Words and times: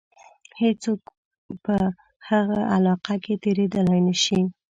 هیڅوک 0.61 1.01
په 1.63 1.75
هغه 2.29 2.59
علاقه 2.75 3.15
کې 3.23 3.33
تېرېدلای 3.43 3.99
نه 4.07 4.15
شي. 4.23 4.39